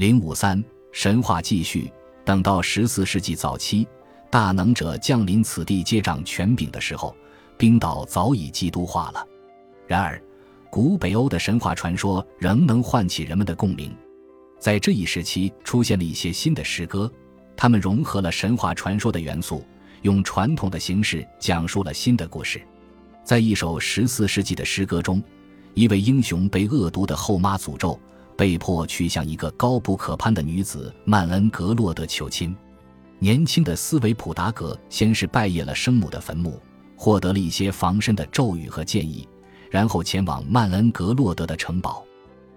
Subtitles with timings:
[0.00, 1.92] 零五三神话继续，
[2.24, 3.86] 等到十四世纪早期，
[4.30, 7.14] 大能者降临此地接掌权柄的时候，
[7.58, 9.22] 冰岛早已基督化了。
[9.86, 10.18] 然而，
[10.70, 13.94] 古北欧的神话传说仍能唤起人们的共鸣。
[14.58, 17.12] 在这一时期，出现了一些新的诗歌，
[17.54, 19.62] 他们融合了神话传说的元素，
[20.00, 22.62] 用传统的形式讲述了新的故事。
[23.22, 25.22] 在一首十四世纪的诗歌中，
[25.74, 28.00] 一位英雄被恶毒的后妈诅咒，
[28.40, 32.56] 被迫去向一个高不可攀的女子曼恩格洛德求亲。
[33.18, 36.58] 年轻的斯维普达格先是拜谒了生母的坟墓，
[36.96, 39.28] 获得了一些防身的咒语和建议，
[39.70, 42.02] 然后前往曼恩格洛德的城堡。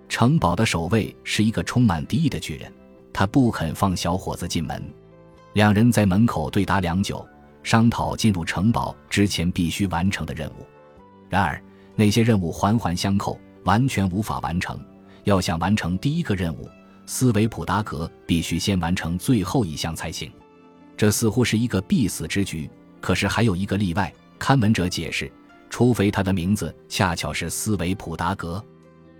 [0.08, 2.72] 城堡的守卫是一个充满敌意的巨人，
[3.12, 4.82] 他不肯放小伙子进门。
[5.52, 7.28] 两人在门口对答良久。
[7.62, 10.66] 商讨进入城堡之前必须完成的任务，
[11.28, 11.62] 然而
[11.94, 14.80] 那些任务环环相扣，完全无法完成。
[15.24, 16.70] 要想完成第一个任务，
[17.06, 20.32] 斯维普达格必须先完成最后一项才行。
[20.96, 22.70] 这似乎是一个必死之局。
[23.02, 25.30] 可是还有一个例外，看门者解释：
[25.70, 28.64] 除非他的名字恰巧是斯维普达格，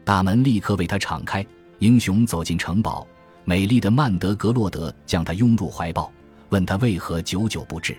[0.06, 1.46] 大门立刻为他敞开。
[1.80, 3.06] 英雄走进城堡，
[3.44, 6.10] 美丽的曼德格洛德将他拥入怀抱，
[6.48, 7.98] 问他为何久久不至。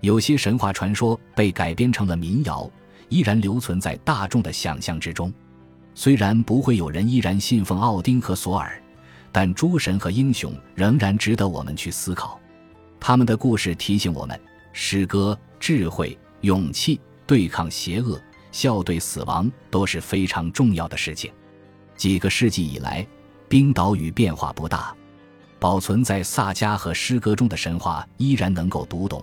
[0.00, 2.68] 有些神话传说被改编成了民谣，
[3.08, 5.32] 依然留存在大众的想象之中。
[5.94, 8.82] 虽然不会有人依然信奉奥丁和索尔，
[9.30, 12.40] 但诸神和英雄仍然值得我们去思考。
[12.98, 14.38] 他们的故事提醒我们：
[14.72, 21.30] 诗歌、智慧、勇气、对抗邪恶、笑对死亡都是非常重要的事情。
[21.96, 23.06] 几个世纪以来，
[23.48, 24.94] 冰岛屿变化不大，
[25.58, 29.22] 保存在萨迦和诗歌中的神话依然能够读懂。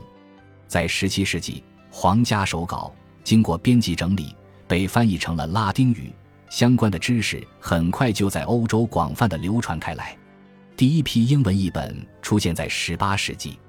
[0.68, 4.36] 在17世纪，皇家手稿经过编辑整理，
[4.68, 6.14] 被翻译成了拉丁语。
[6.50, 10.18] 相关的知识很快就在欧洲广泛的流传开来。
[10.76, 13.60] 第一批英文译本出现在18世纪。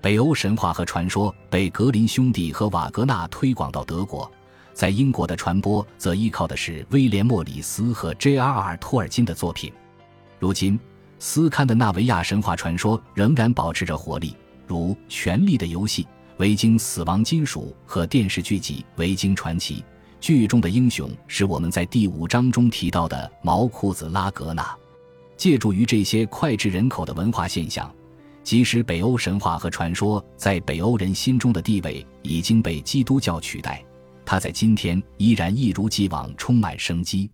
[0.00, 4.30] 北欧神话和传说被格林兄弟和瓦格纳推广到德国，
[4.72, 8.76] 在英国的传播则依靠的是威廉·莫里斯和 J.R.R.
[8.78, 9.70] 托尔金的作品。
[10.38, 10.80] 如今，
[11.18, 14.34] 斯堪的纳维亚神话传说仍然保持着活力，
[14.66, 16.04] 如《权力的游戏》。
[16.38, 19.80] 维京死亡金属和电视剧集《维京传奇》
[20.20, 24.76] 剧中的英雄是我们在第五章中提到的毛裤子拉格纳。
[25.36, 27.90] 借助于这些脍炙人口的文化现象，
[28.44, 33.82] 即使北欧神话和传说在北欧人心中的地位已经被基督教取代，
[34.26, 37.30] 它在今天依然一如既往充满生机。